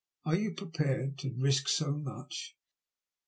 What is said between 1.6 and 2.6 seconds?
so much?"